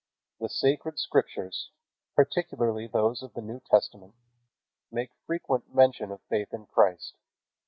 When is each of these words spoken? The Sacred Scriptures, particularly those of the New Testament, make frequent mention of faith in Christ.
The 0.39 0.49
Sacred 0.49 0.97
Scriptures, 0.97 1.69
particularly 2.15 2.87
those 2.87 3.21
of 3.21 3.35
the 3.35 3.41
New 3.41 3.59
Testament, 3.63 4.15
make 4.91 5.11
frequent 5.27 5.75
mention 5.75 6.09
of 6.09 6.21
faith 6.23 6.55
in 6.55 6.65
Christ. 6.65 7.13